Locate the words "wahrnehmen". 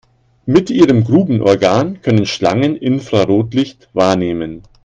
3.93-4.63